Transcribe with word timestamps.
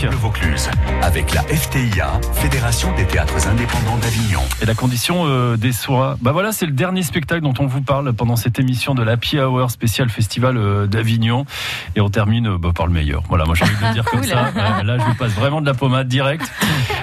Bleu 0.00 0.16
Vaucluse, 0.16 0.70
avec 1.02 1.34
la 1.34 1.42
FTIA, 1.42 2.18
Fédération 2.34 2.94
des 2.96 3.06
théâtres 3.06 3.46
indépendants 3.46 3.98
d'Avignon. 3.98 4.40
Et 4.62 4.64
la 4.64 4.74
condition 4.74 5.26
euh, 5.26 5.56
des 5.56 5.72
soirs, 5.72 6.16
bah 6.20 6.32
voilà, 6.32 6.52
c'est 6.52 6.66
le 6.66 6.72
dernier 6.72 7.02
spectacle 7.02 7.42
dont 7.42 7.52
on 7.58 7.66
vous 7.66 7.82
parle 7.82 8.12
pendant 8.14 8.36
cette 8.36 8.58
émission 8.58 8.94
de 8.94 9.02
l'Happy 9.02 9.38
Hour 9.38 9.70
spécial 9.70 10.08
festival 10.08 10.56
euh, 10.56 10.86
d'Avignon. 10.86 11.44
Et 11.96 12.00
on 12.00 12.08
termine 12.08 12.46
euh, 12.48 12.58
bah, 12.58 12.70
par 12.74 12.86
le 12.86 12.92
meilleur. 12.92 13.22
Voilà, 13.28 13.44
moi 13.44 13.54
j'ai 13.54 13.64
envie 13.64 13.76
de 13.80 13.86
le 13.86 13.92
dire 13.92 14.04
comme 14.04 14.22
ça. 14.24 14.50
Euh, 14.56 14.82
là, 14.82 14.98
je 14.98 15.04
vous 15.04 15.14
passe 15.14 15.32
vraiment 15.32 15.60
de 15.60 15.66
la 15.66 15.74
pommade 15.74 16.08
direct. 16.08 16.50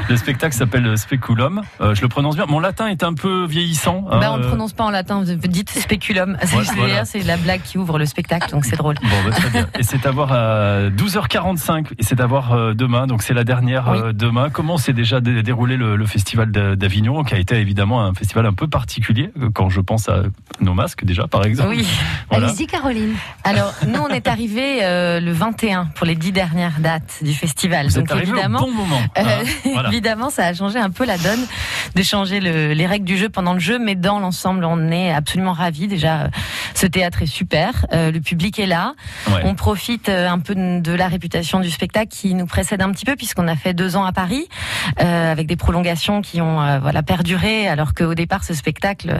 Le 0.09 0.15
spectacle 0.17 0.55
s'appelle 0.55 0.97
Speculum. 0.97 1.61
Euh, 1.81 1.93
je 1.95 2.01
le 2.01 2.07
prononce 2.07 2.35
bien. 2.35 2.45
Mon 2.47 2.59
latin 2.59 2.87
est 2.87 3.03
un 3.03 3.13
peu 3.13 3.45
vieillissant. 3.45 4.05
hein, 4.11 4.19
Bah, 4.19 4.31
on 4.33 4.37
ne 4.37 4.43
prononce 4.43 4.73
pas 4.73 4.83
en 4.83 4.89
latin, 4.91 5.23
vous 5.23 5.47
dites 5.47 5.69
speculum. 5.69 6.37
C'est 6.43 6.55
Ouais, 6.57 6.63
voilà. 6.75 7.03
la 7.25 7.37
blague 7.37 7.61
qui 7.63 7.77
ouvre 7.77 7.99
le 7.99 8.05
spectacle, 8.05 8.49
donc 8.51 8.65
c'est 8.65 8.75
drôle. 8.75 8.95
Bon, 9.01 9.07
bah, 9.25 9.31
très 9.31 9.49
bien. 9.49 9.67
Et 9.77 9.83
c'est 9.83 10.05
à 10.05 10.11
voir 10.11 10.31
à 10.33 10.89
12h45 10.89 11.87
et 11.97 12.03
c'est 12.03 12.19
à 12.21 12.25
voir 12.25 12.73
demain. 12.75 13.07
Donc 13.07 13.21
c'est 13.23 13.33
la 13.33 13.43
dernière 13.43 13.87
Oui. 13.91 14.13
demain. 14.13 14.49
Comment 14.49 14.77
s'est 14.77 14.93
déjà 14.93 15.21
dé- 15.21 15.43
déroulé 15.43 15.77
le, 15.77 15.95
le 15.95 16.05
festival 16.05 16.51
d'A- 16.51 16.75
d'Avignon, 16.75 17.23
qui 17.23 17.33
a 17.33 17.37
été 17.39 17.55
évidemment 17.55 18.01
un 18.03 18.13
festival 18.13 18.45
un 18.45 18.53
peu 18.53 18.67
particulier 18.67 19.31
quand 19.53 19.69
je 19.69 19.81
pense 19.81 20.09
à 20.09 20.23
nos 20.61 20.73
masques 20.73 21.03
déjà, 21.05 21.27
par 21.27 21.45
exemple. 21.45 21.69
Oui. 21.69 21.87
Voilà. 22.29 22.47
Allez-y, 22.47 22.67
Caroline. 22.67 23.13
Alors, 23.43 23.73
nous, 23.87 23.99
on 23.99 24.07
est 24.09 24.27
arrivés 24.27 24.68
euh, 24.81 25.19
le 25.19 25.31
21 25.31 25.85
pour 25.95 26.05
les 26.05 26.15
dix 26.15 26.31
dernières 26.31 26.79
dates 26.79 27.19
du 27.21 27.33
festival. 27.33 27.87
Vous 27.87 27.99
donc 28.01 28.11
êtes 28.11 28.23
évidemment, 28.23 28.59
au 28.63 28.65
bon 28.67 28.71
moment. 28.73 29.01
Euh, 29.17 29.21
hein. 29.23 29.43
Voilà. 29.73 29.89
Évidemment, 29.89 30.29
ça 30.29 30.45
a 30.45 30.53
changé 30.53 30.79
un 30.79 30.89
peu 30.89 31.05
la 31.05 31.17
donne 31.17 31.45
de 31.95 32.03
changer 32.03 32.39
le- 32.39 32.73
les 32.73 32.85
règles 32.87 33.05
du 33.05 33.17
jeu 33.17 33.29
pendant 33.29 33.53
le 33.53 33.59
jeu, 33.59 33.79
mais 33.79 33.95
dans 33.95 34.19
l'ensemble, 34.19 34.65
on 34.65 34.91
est 34.91 35.11
absolument 35.11 35.53
ravis. 35.53 35.87
Déjà, 35.87 36.29
ce 36.73 36.85
théâtre 36.87 37.21
est 37.21 37.25
super, 37.27 37.85
euh, 37.93 38.11
le 38.11 38.19
public 38.21 38.59
est 38.59 38.65
là. 38.67 38.93
Ouais. 39.27 39.41
On 39.43 39.55
profite 39.55 40.09
un 40.09 40.39
peu 40.39 40.55
de 40.55 40.93
la 40.93 41.07
réputation 41.07 41.59
du 41.59 41.69
spectacle 41.69 42.07
qui 42.09 42.33
nous 42.33 42.45
précède 42.45 42.81
un 42.81 42.91
petit 42.91 43.05
peu, 43.05 43.15
puisqu'on 43.15 43.47
a 43.47 43.55
fait 43.55 43.73
deux 43.73 43.95
ans 43.95 44.05
à 44.05 44.11
Paris, 44.11 44.47
avec 44.97 45.47
des 45.47 45.55
prolongations 45.55 46.21
qui 46.21 46.41
ont 46.41 46.79
voilà 46.79 47.03
perduré, 47.03 47.67
alors 47.67 47.93
qu'au 47.93 48.13
départ, 48.15 48.43
ce 48.43 48.53
spectacle, 48.53 49.19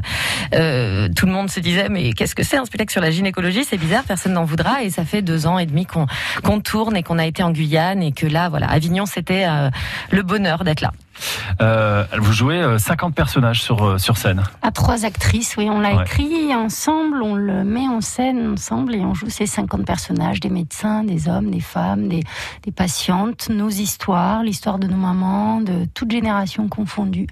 tout 0.52 1.26
le 1.26 1.32
monde 1.32 1.50
se 1.50 1.60
disait 1.60 1.90
mais 1.90 2.14
qu'est-ce 2.14 2.36
que 2.36 2.44
c'est 2.44 2.58
un 2.58 2.66
spectacle 2.66 2.92
sur 2.92 3.02
la 3.02 3.12
gynécologie? 3.12 3.64
C'est 3.64 3.78
bizarre, 3.78 4.04
personne 4.04 4.34
n'en 4.34 4.46
voudra. 4.46 4.84
Et 4.84 4.90
ça 4.90 5.06
fait 5.06 5.22
deux 5.22 5.39
ans 5.48 5.58
et 5.60 5.66
demi 5.66 5.86
qu'on 5.86 6.06
qu'on 6.44 6.60
tourne 6.62 6.96
et 6.96 7.04
qu'on 7.04 7.20
a 7.20 7.26
été 7.26 7.44
en 7.44 7.52
Guyane 7.52 8.02
et 8.04 8.12
que 8.12 8.26
là, 8.28 8.50
voilà, 8.50 8.68
Avignon, 8.70 9.06
c'était 9.06 9.46
euh, 9.48 9.70
le 10.12 10.22
bonheur 10.24 10.64
d'être 10.64 10.82
là. 10.82 10.92
Euh, 11.62 12.06
vous 12.18 12.32
jouez 12.32 12.62
euh, 12.62 12.78
50 12.78 13.14
personnages 13.14 13.62
sur, 13.62 13.84
euh, 13.84 13.98
sur 13.98 14.16
scène. 14.18 14.42
À 14.62 14.72
trois 14.72 15.04
actrices, 15.06 15.56
oui, 15.58 15.68
on 15.70 15.80
l'a 15.82 15.96
Ouais. 15.96 16.04
écrit 16.04 16.56
ensemble, 16.56 17.22
on 17.22 17.36
le 17.36 17.64
met 17.66 17.88
en 17.90 18.00
scène 18.00 18.54
ensemble 18.54 18.96
et 18.96 19.00
on 19.02 19.14
joue 19.14 19.30
ces 19.30 19.46
50 19.46 19.86
personnages, 19.86 20.40
des 20.40 20.50
médecins, 20.50 21.04
des 21.04 21.28
hommes, 21.28 21.52
des 21.52 21.60
femmes, 21.60 22.08
des, 22.08 22.24
des 22.64 22.72
patientes, 22.72 23.50
nos 23.50 23.70
histoires, 23.70 24.44
l'histoire 24.44 24.80
de 24.80 24.88
nos 24.88 24.96
mamans, 24.98 25.60
de 25.62 25.86
toutes 25.94 26.12
générations 26.12 26.70
confondues. 26.70 27.28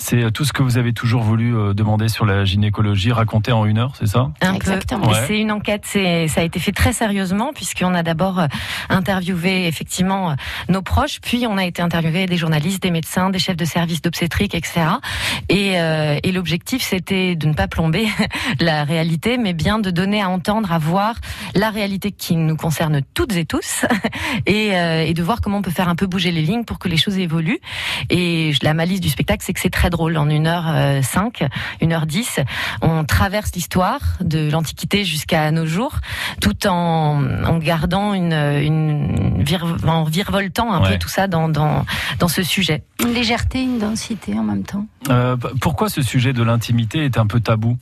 C'est 0.00 0.24
euh, 0.24 0.30
tout 0.30 0.46
ce 0.46 0.52
que 0.54 0.62
vous 0.62 0.78
avez 0.78 0.94
toujours 0.94 1.22
voulu 1.22 1.54
euh, 1.54 1.74
demander 1.74 2.08
sur 2.08 2.24
la 2.24 2.44
gynécologie, 2.46 3.12
raconter 3.12 3.52
en 3.52 3.66
une 3.66 3.76
heure, 3.76 3.92
c'est 3.98 4.06
ça? 4.06 4.30
Un 4.40 4.54
Exactement. 4.54 5.08
Ouais. 5.08 5.24
C'est 5.26 5.38
une 5.38 5.52
enquête, 5.52 5.82
c'est 5.84 6.26
ça 6.26 6.40
a 6.40 6.44
été 6.44 6.58
fait 6.58 6.72
très 6.72 6.94
sérieusement 6.94 7.52
puisqu'on 7.54 7.94
a 7.94 8.02
d'abord 8.02 8.40
euh, 8.40 8.46
interviewé 8.88 9.66
effectivement 9.66 10.30
euh, 10.30 10.34
nos 10.68 10.80
proches, 10.80 11.20
puis 11.20 11.46
on 11.46 11.58
a 11.58 11.64
été 11.66 11.82
interviewé 11.82 12.26
des 12.26 12.38
journalistes, 12.38 12.82
des 12.82 12.90
médecins, 12.90 13.28
des 13.28 13.38
chefs 13.38 13.56
de 13.56 13.64
service 13.66 14.00
d'obstétrique, 14.00 14.54
etc. 14.54 14.86
Et, 15.50 15.78
euh, 15.78 16.18
et 16.22 16.32
l'objectif 16.32 16.82
c'était 16.82 17.36
de 17.36 17.46
ne 17.46 17.52
pas 17.52 17.68
plomber 17.68 18.08
la 18.60 18.84
réalité, 18.84 19.36
mais 19.36 19.52
bien 19.52 19.78
de 19.78 19.90
donner 19.90 20.22
à 20.22 20.30
entendre, 20.30 20.72
à 20.72 20.78
voir 20.78 21.14
la 21.54 21.68
réalité 21.70 22.10
qui 22.10 22.36
nous 22.36 22.56
concerne 22.56 23.02
toutes 23.12 23.36
et 23.36 23.44
tous, 23.44 23.84
et, 24.46 24.74
euh, 24.76 25.04
et 25.04 25.12
de 25.12 25.22
voir 25.22 25.42
comment 25.42 25.58
on 25.58 25.62
peut 25.62 25.70
faire 25.70 25.88
un 25.88 25.96
peu 25.96 26.06
bouger 26.06 26.30
les 26.30 26.42
lignes 26.42 26.64
pour 26.64 26.78
que 26.78 26.88
les 26.88 26.96
choses 26.96 27.18
évoluent. 27.18 27.60
Et 28.08 28.52
la 28.62 28.72
malice 28.72 29.00
du 29.00 29.10
spectacle, 29.10 29.44
c'est 29.44 29.52
que 29.52 29.60
c'est 29.60 29.70
très 29.70 29.89
drôle. 29.90 30.16
En 30.16 30.26
1h5, 30.26 31.48
1h10, 31.82 32.44
on 32.82 33.04
traverse 33.04 33.52
l'histoire 33.54 34.00
de 34.20 34.50
l'Antiquité 34.50 35.04
jusqu'à 35.04 35.50
nos 35.50 35.66
jours, 35.66 35.98
tout 36.40 36.66
en, 36.66 37.22
en 37.44 37.58
gardant 37.58 38.14
une, 38.14 38.32
en 39.86 40.04
virevoltant 40.04 40.72
un 40.72 40.80
Ouais. 40.82 40.92
peu 40.92 40.98
tout 40.98 41.08
ça 41.08 41.26
dans, 41.26 41.48
dans, 41.48 41.84
dans 42.18 42.28
ce 42.28 42.42
sujet. 42.42 42.84
Une 43.02 43.12
légèreté, 43.12 43.62
une 43.62 43.78
densité 43.78 44.38
en 44.38 44.42
même 44.44 44.62
temps. 44.62 44.86
Euh, 45.10 45.36
Pourquoi 45.60 45.88
ce 45.88 46.00
sujet 46.02 46.32
de 46.32 46.42
l'intimité 46.42 47.04
est 47.04 47.18
un 47.18 47.26
peu 47.26 47.40
tabou 47.40 47.76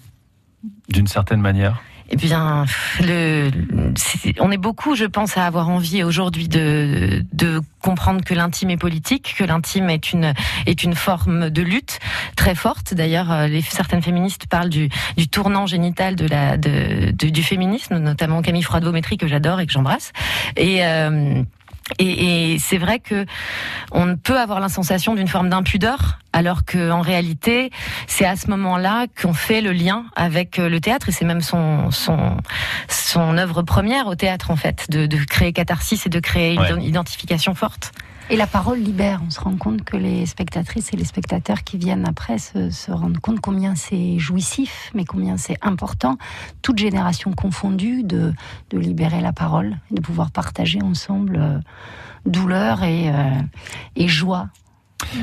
d'une 0.89 1.07
certaine 1.07 1.41
manière? 1.41 1.81
Eh 2.11 2.17
bien, 2.17 2.65
le, 3.01 3.51
c'est- 3.97 4.41
on 4.41 4.51
est 4.51 4.57
beaucoup, 4.57 4.95
je 4.97 5.05
pense, 5.05 5.37
à 5.37 5.45
avoir 5.47 5.69
envie 5.69 6.03
aujourd'hui 6.03 6.49
de, 6.49 7.23
de 7.33 7.61
comprendre 7.83 8.25
que 8.25 8.33
l'intime 8.35 8.71
est 8.71 8.77
politique, 8.79 9.35
que 9.37 9.45
l'intime 9.45 9.91
est 9.91 10.13
une 10.13 10.33
est 10.67 10.83
une 10.85 10.95
forme 10.95 11.51
de 11.51 11.63
lutte 11.63 11.99
très 12.35 12.55
forte. 12.55 12.95
D'ailleurs, 12.95 13.31
euh, 13.31 13.49
certaines 13.69 14.03
féministes 14.03 14.47
parlent 14.49 14.71
du, 14.71 14.89
du 15.17 15.29
tournant 15.29 15.67
génital 15.67 16.17
de 16.17 16.27
la 16.27 16.57
de, 16.57 17.13
du 17.13 17.43
féminisme, 17.43 17.99
notamment 17.99 18.41
Camille 18.43 18.63
Froide-Beaumétry 18.63 19.19
que 19.19 19.29
j'adore 19.29 19.61
et 19.61 19.67
que 19.67 19.73
j'embrasse. 19.73 20.13
Et 20.57 20.85
euh, 20.87 21.43
et, 21.99 22.53
et 22.55 22.59
c'est 22.59 22.79
vrai 22.79 22.99
que 22.99 23.25
on 23.93 24.17
peut 24.17 24.39
avoir 24.39 24.61
la 24.61 24.69
sensation 24.69 25.15
d'une 25.15 25.29
forme 25.29 25.49
d'impudeur, 25.49 26.19
alors 26.33 26.65
que 26.65 26.91
en 26.91 27.01
réalité, 27.01 27.71
c'est 28.07 28.25
à 28.27 28.37
ce 28.37 28.49
moment-là 28.51 29.07
qu'on 29.21 29.33
fait 29.33 29.61
le 29.61 29.73
lien 29.73 30.05
avec 30.17 30.59
euh, 30.59 30.69
le 30.69 30.81
théâtre, 30.81 31.09
et 31.09 31.13
c'est 31.13 31.25
même 31.25 31.41
son 31.43 31.91
son 31.91 32.37
son 32.89 33.39
œuvre 33.39 33.63
première 33.63 34.07
au 34.07 34.15
théâtre 34.15 34.51
en 34.51 34.57
fait, 34.57 34.87
de, 34.91 35.07
de 35.07 35.17
créer 35.25 35.53
catharsis 35.53 36.07
et 36.07 36.11
de 36.11 36.21
créer 36.21 36.55
une 36.55 36.61
Ouais. 36.61 36.85
identification 36.85 37.55
forte. 37.55 37.93
Et 38.31 38.37
la 38.37 38.47
parole 38.47 38.79
libère. 38.79 39.23
On 39.27 39.31
se 39.31 39.41
rend 39.41 39.57
compte 39.57 39.85
que 39.85 39.97
les 39.97 40.27
spectatrices 40.27 40.93
et 40.93 40.99
les 40.99 41.07
spectateurs 41.07 41.65
qui 41.65 41.79
viennent 41.79 42.07
après 42.07 42.37
se, 42.37 42.69
se 42.69 42.93
rendent 42.93 43.19
compte 43.19 43.41
combien 43.41 43.75
c'est 43.75 44.19
jouissif, 44.19 44.91
mais 44.95 45.07
combien 45.07 45.39
c'est 45.39 45.57
important, 45.63 46.19
toute 46.61 46.77
génération 46.77 47.33
confondue, 47.33 48.03
de, 48.03 48.35
de 48.69 48.79
libérer 48.79 49.23
la 49.23 49.33
parole, 49.33 49.79
de 49.91 50.03
pouvoir 50.03 50.31
partager 50.31 50.83
ensemble 50.83 51.39
euh, 51.41 51.59
douleur 52.27 52.83
et, 52.83 53.09
euh, 53.09 53.41
et 53.97 54.09
joie. 54.09 54.49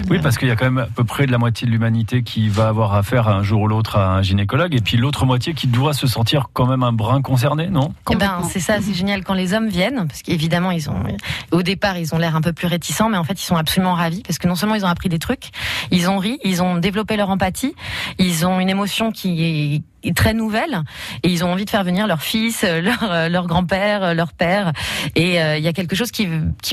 Oui, 0.10 0.20
parce 0.22 0.38
qu'il 0.38 0.48
y 0.48 0.52
a 0.52 0.56
quand 0.56 0.66
même 0.66 0.78
à 0.78 0.88
peu 0.88 1.04
près 1.04 1.26
de 1.26 1.32
la 1.32 1.38
moitié 1.38 1.68
de 1.68 1.72
l'humanité 1.72 2.24
qui 2.24 2.50
va 2.50 2.68
avoir 2.68 2.94
affaire 2.94 3.28
un 3.28 3.44
jour 3.44 3.62
ou 3.62 3.68
l'autre 3.68 3.98
à 3.98 4.16
un 4.16 4.22
gynécologue, 4.22 4.74
et 4.76 4.82
puis 4.82 4.98
l'autre 4.98 5.26
moitié 5.26 5.54
qui 5.54 5.68
doit 5.68 5.94
se 5.94 6.08
sentir 6.08 6.48
quand 6.54 6.66
même 6.66 6.84
un 6.84 6.92
brin 6.92 7.22
concerné, 7.22 7.68
non? 7.68 7.94
Eh 8.12 8.16
ben, 8.16 8.42
c'est 8.50 8.60
ça, 8.60 8.82
c'est 8.82 8.94
génial. 8.94 9.24
Quand 9.24 9.34
les 9.34 9.54
hommes 9.54 9.68
viennent, 9.68 10.08
parce 10.08 10.22
qu'évidemment, 10.22 10.72
ils 10.72 10.90
ont, 10.90 11.04
au 11.52 11.62
départ, 11.62 11.98
ils 11.98 12.14
ont 12.14 12.18
l'air 12.18 12.36
un 12.36 12.42
peu 12.42 12.54
plus 12.54 12.68
réticents, 12.68 13.10
mais 13.10 13.18
en 13.18 13.24
fait, 13.24 13.42
ils 13.42 13.46
sont 13.46 13.56
absolument 13.56 13.94
ravis, 13.94 14.22
parce 14.22 14.38
que 14.38 14.48
non 14.48 14.56
seulement 14.56 14.76
ils 14.76 14.86
ont 14.86 14.90
appris 14.90 15.10
des 15.10 15.20
trucs, 15.20 15.50
ils 15.92 16.10
ont 16.10 16.18
ri, 16.18 16.40
ils 16.44 16.62
ont 16.62 16.78
développé 16.78 17.18
leur 17.18 17.30
empathie, 17.30 17.76
ils 18.20 18.46
ont 18.46 18.60
une 18.60 18.70
émotion 18.70 19.12
qui 19.12 19.44
est 19.44 19.82
très 20.14 20.34
nouvelle, 20.34 20.84
et 21.24 21.30
ils 21.30 21.44
ont 21.44 21.52
envie 21.52 21.66
de 21.66 21.70
faire 21.70 21.84
venir 21.84 22.08
leur 22.08 22.22
fils, 22.22 22.64
euh, 22.64 22.82
leur, 22.82 23.04
euh, 23.04 23.30
leur 23.30 23.48
grand-père, 23.48 24.04
euh, 24.04 24.14
leur 24.14 24.34
père, 24.34 24.74
et 25.16 25.36
il 25.36 25.64
y 25.64 25.68
a 25.68 25.74
quelque 25.74 25.96
chose 25.96 26.12
qui, 26.12 26.28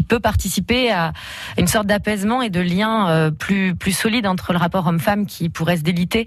peut 0.09 0.21
participer 0.21 0.91
à 0.91 1.13
une 1.57 1.69
sorte 1.69 1.87
d'apaisement 1.87 2.43
et 2.43 2.51
de 2.51 2.61
lien 2.61 3.31
plus, 3.39 3.77
solide 3.93 4.27
entre 4.27 4.53
le 4.53 4.59
rapport 4.59 4.87
homme-femme 4.87 5.27
qui 5.27 5.49
pourrait 5.49 5.77
se 5.77 5.83
déliter 5.83 6.27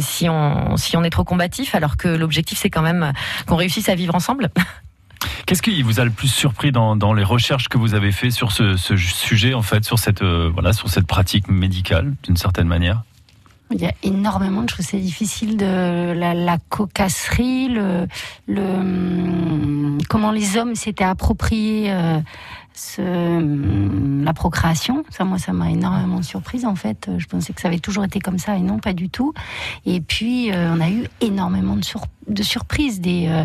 si 0.00 0.28
on, 0.28 1.04
est 1.04 1.10
trop 1.10 1.24
combatif, 1.24 1.74
alors 1.74 1.96
que 1.96 2.08
l'objectif, 2.08 2.58
c'est 2.58 2.70
quand 2.70 2.82
même 2.82 3.12
qu'on 3.46 3.56
réussisse 3.56 3.88
à 3.88 3.94
vivre 3.94 4.14
ensemble. 4.14 4.50
Qu'est-ce 5.46 5.62
qui 5.62 5.82
vous 5.82 6.00
a 6.00 6.04
le 6.04 6.10
plus 6.10 6.28
surpris 6.28 6.72
dans, 6.72 7.12
les 7.12 7.24
recherches 7.24 7.68
que 7.68 7.78
vous 7.78 7.94
avez 7.94 8.12
fait 8.12 8.30
sur 8.30 8.52
ce, 8.52 8.76
sujet, 8.76 9.54
en 9.54 9.62
fait, 9.62 9.84
sur 9.84 9.98
cette, 9.98 10.22
voilà, 10.22 10.72
sur 10.72 10.88
cette 10.88 11.06
pratique 11.06 11.48
médicale, 11.48 12.14
d'une 12.22 12.36
certaine 12.36 12.68
manière? 12.68 13.02
Il 13.70 13.80
y 13.80 13.86
a 13.86 13.92
énormément 14.02 14.62
de 14.62 14.68
choses. 14.68 14.86
C'est 14.86 14.98
difficile 14.98 15.56
de 15.56 16.12
la, 16.12 16.58
cocasserie, 16.68 17.68
le, 17.68 18.06
hum, 18.48 19.98
comment 20.08 20.30
les 20.30 20.56
hommes 20.56 20.74
s'étaient 20.74 21.02
appropriés 21.04 21.90
euh, 21.90 22.20
hum, 22.98 24.22
la 24.24 24.32
procréation. 24.34 25.04
Ça, 25.10 25.24
moi, 25.24 25.38
ça 25.38 25.52
m'a 25.52 25.70
énormément 25.70 26.22
surprise. 26.22 26.64
En 26.66 26.74
fait, 26.76 27.10
je 27.18 27.26
pensais 27.26 27.52
que 27.52 27.60
ça 27.60 27.68
avait 27.68 27.78
toujours 27.78 28.04
été 28.04 28.20
comme 28.20 28.38
ça, 28.38 28.56
et 28.56 28.60
non, 28.60 28.78
pas 28.78 28.92
du 28.92 29.08
tout. 29.08 29.32
Et 29.86 30.00
puis, 30.00 30.52
euh, 30.52 30.74
on 30.74 30.80
a 30.80 30.90
eu 30.90 31.04
énormément 31.20 31.76
de, 31.76 31.84
sur- 31.84 32.04
de 32.28 32.42
surprises. 32.42 33.00
Euh, 33.06 33.44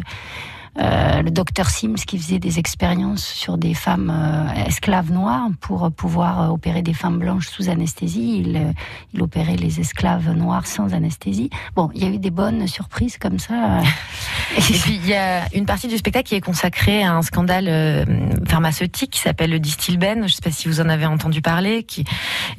euh, 0.78 1.22
le 1.22 1.32
docteur 1.32 1.70
Sims 1.70 1.96
qui 1.96 2.18
faisait 2.18 2.40
des 2.40 2.60
expériences 2.60 3.26
sur 3.26 3.58
des 3.58 3.74
femmes 3.74 4.14
euh, 4.14 4.66
esclaves 4.68 5.12
noires 5.12 5.48
pour 5.60 5.92
pouvoir 5.92 6.42
euh, 6.42 6.48
opérer 6.54 6.82
des 6.82 6.94
femmes 6.94 7.18
blanches 7.18 7.48
sous 7.48 7.70
anesthésie. 7.70 8.44
Il, 8.46 8.74
opérait 9.20 9.58
les 9.58 9.82
esclaves 9.82 10.32
noirs 10.32 10.66
sans 10.66 10.94
anesthésie. 10.94 11.50
Bon, 11.76 11.90
il 11.94 12.04
y 12.04 12.08
a 12.08 12.10
eu 12.10 12.20
des 12.20 12.32
bonnes 12.32 12.68
surprises 12.68 13.18
comme 13.18 13.38
ça. 13.38 13.82
Et 14.58 14.62
puis 14.62 14.96
il 14.96 15.08
y 15.08 15.14
a 15.14 15.44
une 15.54 15.66
partie 15.66 15.88
du 15.88 15.98
spectacle 15.98 16.28
qui 16.28 16.36
est 16.36 16.42
consacrée 16.42 17.04
à 17.04 17.14
un 17.14 17.22
scandale 17.22 18.06
pharmaceutique 18.48 19.12
qui 19.12 19.20
s'appelle 19.20 19.52
le 19.52 19.60
Distilben. 19.60 20.20
Je 20.20 20.24
ne 20.24 20.28
sais 20.30 20.42
pas 20.42 20.52
si 20.52 20.68
vous 20.68 20.80
en 20.80 20.88
avez 20.90 21.06
entendu 21.06 21.42
parler. 21.42 21.86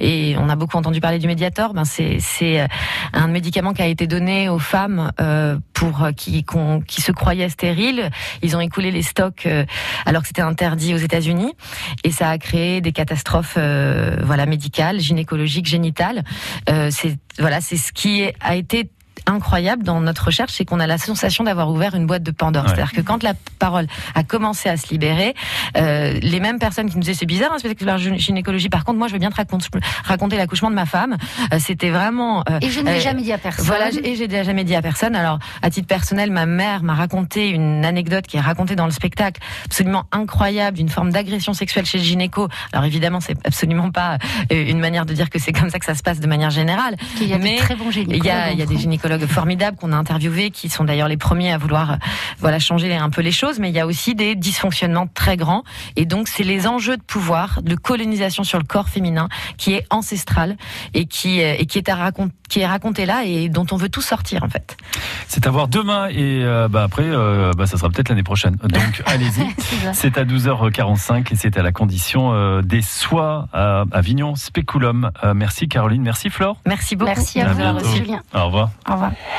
Et 0.01 0.37
on 0.39 0.49
a 0.49 0.57
beaucoup 0.57 0.77
entendu 0.77 1.01
parler 1.01 1.19
du 1.19 1.27
Mediator. 1.27 1.73
Ben 1.73 1.85
c'est 1.85 2.69
un 3.13 3.27
médicament 3.27 3.73
qui 3.73 3.83
a 3.83 3.87
été 3.87 4.07
donné 4.07 4.49
aux 4.49 4.59
femmes 4.59 5.11
pour 5.73 6.09
qui 6.15 6.45
se 7.01 7.13
croyaient 7.13 7.49
stériles 7.49 8.10
ils 8.43 8.57
ont 8.57 8.61
écoulé 8.61 8.91
les 8.91 9.03
stocks 9.03 9.47
alors 10.07 10.23
que 10.23 10.29
c'était 10.29 10.43
interdit 10.43 10.95
aux 10.95 10.99
États-Unis 10.99 11.55
et 12.05 12.11
ça 12.11 12.31
a 12.31 12.39
créé 12.39 12.81
des 12.81 12.93
catastrophes 12.93 13.57
voilà 13.57 14.47
médicales, 14.47 15.01
gynécologiques, 15.01 15.67
génitales. 15.67 16.25
c'est 16.67 17.19
voilà, 17.39 17.61
c'est 17.61 17.77
ce 17.77 17.93
qui 17.93 18.25
a 18.41 18.57
été 18.57 18.91
incroyable 19.27 19.83
dans 19.83 20.01
notre 20.01 20.27
recherche, 20.27 20.53
c'est 20.53 20.65
qu'on 20.65 20.81
a 20.81 20.87
la 20.87 20.99
sensation 20.99 21.45
d'avoir 21.45 21.71
ouvert 21.71 21.95
une 21.95 22.07
boîte 22.07 22.23
de 22.23 22.31
Pandore. 22.31 22.65
C'est-à-dire 22.67 22.93
que 22.93 23.01
quand 23.01 23.23
la 23.23 23.35
parole 23.59 23.87
a 24.15 24.23
commencé 24.23 24.69
à 24.69 24.77
se 24.77 24.89
libérer, 24.89 25.35
euh, 25.77 26.19
les 26.23 26.41
mêmes 26.41 26.59
personnes 26.59 26.89
qui 26.89 26.97
nous 26.97 27.03
disaient 27.03 27.15
c'est 27.15 27.27
bizarre 27.27 27.53
un 27.53 27.59
spectacle 27.59 27.93
de 27.93 28.17
gynécologie, 28.17 28.69
par 28.69 28.85
contre 28.85 28.99
moi 28.99 29.09
je 29.09 29.13
veux 29.13 29.19
bien 29.19 29.31
te 29.31 29.37
raconter, 29.37 29.69
raconter 30.05 30.37
l'accouchement 30.37 30.71
de 30.71 30.75
ma 30.75 30.87
femme, 30.87 31.17
euh, 31.53 31.59
c'était 31.59 31.91
vraiment... 31.91 32.43
Euh, 32.51 32.59
et 32.63 32.71
je 32.71 32.81
ne 32.81 32.91
l'ai 32.91 33.01
jamais 33.01 33.23
dit 33.23 33.33
à 33.33 33.39
personne. 33.39 33.65
Voilà, 33.67 33.91
et 33.91 34.15
j'ai 34.17 34.45
jamais 34.45 34.65
dit 34.65 34.75
à 34.75 34.83
personne. 34.83 35.15
Alors 35.15 35.39
à 35.63 35.71
titre 35.71 35.87
personnel, 35.87 36.31
ma 36.31 36.47
mère 36.47 36.83
m'a 36.83 36.95
raconté 36.95 37.49
une 37.49 37.85
anecdote 37.85 38.27
qui 38.27 38.37
est 38.37 38.41
racontée 38.41 38.77
dans 38.77 38.87
le 38.87 38.93
spectacle, 38.93 39.41
absolument 39.67 40.05
incroyable, 40.13 40.77
d'une 40.77 40.89
forme 40.89 41.11
d'agression 41.11 41.53
sexuelle 41.53 41.87
chez 41.87 41.99
le 41.99 42.05
gynéco. 42.05 42.49
Alors 42.73 42.85
évidemment 42.85 43.21
c'est 43.21 43.37
absolument 43.45 43.91
pas 43.91 44.19
une 44.51 44.79
manière 44.79 45.07
de 45.07 45.15
dire 45.15 45.31
que 45.31 45.39
c'est 45.39 45.53
comme 45.53 45.71
ça 45.71 45.79
que 45.79 45.85
ça 45.85 45.95
se 45.95 46.03
passe 46.03 46.21
de 46.21 46.27
manière 46.27 46.51
générale. 46.51 46.97
Il 47.21 47.29
y 47.29 47.35
a 47.35 47.39
mais 47.39 47.57
très 47.57 47.75
bons 47.75 47.91
Il 47.91 48.25
y 48.25 48.31
a, 48.31 48.53
il 48.53 48.59
y 48.59 48.63
a 48.63 48.67
des 48.67 48.77
gynécologues 48.77 49.10
formidables 49.19 49.77
qu'on 49.77 49.93
a 49.93 49.97
interviewés, 49.97 50.51
qui 50.51 50.69
sont 50.69 50.85
d'ailleurs 50.85 51.09
les 51.09 51.17
premiers 51.17 51.53
à 51.53 51.59
vouloir 51.59 51.93
euh, 51.93 51.97
voilà 52.39 52.59
changer 52.59 52.95
un 52.95 53.11
peu 53.11 53.23
les 53.23 53.33
choses, 53.33 53.59
mais 53.59 53.69
il 53.69 53.75
y 53.75 53.81
a 53.81 53.87
aussi 53.87 54.15
des 54.15 54.35
dysfonctionnements 54.35 55.07
très 55.07 55.37
grands. 55.37 55.65
Et 55.97 56.05
donc 56.05 56.29
c'est 56.29 56.45
les 56.45 56.67
enjeux 56.67 56.97
de 56.97 57.03
pouvoir, 57.03 57.61
de 57.63 57.75
colonisation 57.75 58.45
sur 58.45 58.59
le 58.59 58.65
corps 58.65 58.89
féminin, 58.89 59.29
qui 59.57 59.75
est 59.75 59.87
ancestral 59.91 60.57
et 60.95 61.07
qui 61.07 61.41
et 61.41 61.67
qui 61.67 61.79
est 61.79 61.89
à 61.89 61.97
raconter 61.97 62.35
qui 62.51 62.61
est 62.61 62.67
raconté 62.67 63.07
là 63.07 63.23
et 63.25 63.49
dont 63.49 63.65
on 63.71 63.77
veut 63.77 63.89
tout 63.89 64.03
sortir 64.03 64.43
en 64.43 64.49
fait. 64.49 64.77
C'est 65.29 65.47
à 65.47 65.51
voir 65.51 65.69
demain 65.69 66.09
et 66.09 66.43
euh, 66.43 66.69
bah 66.69 66.83
après 66.83 67.05
euh, 67.07 67.53
bah 67.57 67.67
ça 67.67 67.79
sera 67.79 67.89
peut-être 67.89 68.09
l'année 68.09 68.25
prochaine. 68.25 68.57
Donc 68.57 69.03
allez-y. 69.07 69.47
c'est 69.95 70.19
à 70.19 70.25
12h45 70.25 71.33
et 71.33 71.37
c'est 71.37 71.57
à 71.57 71.63
la 71.63 71.71
condition 71.73 72.61
des 72.63 72.83
soies 72.83 73.49
à 73.53 73.85
Avignon 73.93 74.35
Speculum. 74.35 75.13
merci 75.35 75.69
Caroline, 75.69 76.03
merci 76.03 76.29
Flore. 76.29 76.57
Merci 76.67 76.97
beaucoup. 76.97 77.13
Merci 77.15 77.41
à, 77.41 77.53
vous, 77.53 77.95
Julien. 77.95 78.21
Au 78.35 78.47
revoir. 78.47 78.71
Au 78.89 78.93
revoir. 78.93 79.00
Слава. 79.01 79.31